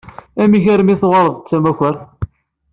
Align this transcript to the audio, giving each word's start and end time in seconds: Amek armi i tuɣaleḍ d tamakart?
Amek 0.41 0.65
armi 0.73 0.91
i 0.93 0.99
tuɣaleḍ 1.01 1.35
d 1.39 1.45
tamakart? 1.49 2.01